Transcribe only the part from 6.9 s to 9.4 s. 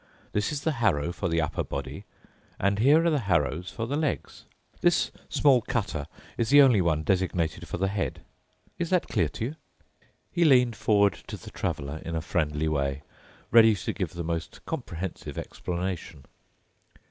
designated for the head. Is that clear